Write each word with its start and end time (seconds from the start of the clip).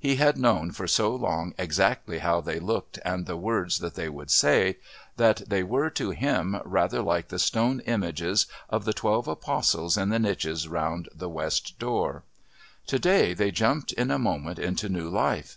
He 0.00 0.16
had 0.16 0.36
known 0.36 0.72
for 0.72 0.88
so 0.88 1.14
long 1.14 1.54
exactly 1.56 2.18
how 2.18 2.40
they 2.40 2.58
looked 2.58 2.98
and 3.04 3.24
the 3.26 3.36
words 3.36 3.78
that 3.78 3.94
they 3.94 4.08
would 4.08 4.28
say, 4.28 4.78
that 5.16 5.42
they 5.48 5.62
were, 5.62 5.88
to 5.90 6.10
him, 6.10 6.60
rather 6.64 7.02
like 7.02 7.28
the 7.28 7.38
stone 7.38 7.78
images 7.86 8.48
of 8.68 8.84
the 8.84 8.92
Twelve 8.92 9.28
Apostles 9.28 9.96
in 9.96 10.08
the 10.08 10.18
niches 10.18 10.66
round 10.66 11.08
the 11.14 11.28
West 11.28 11.78
Door. 11.78 12.24
Today 12.88 13.32
they 13.32 13.52
jumped 13.52 13.92
in 13.92 14.10
a 14.10 14.18
moment 14.18 14.58
into 14.58 14.88
new 14.88 15.08
life. 15.08 15.56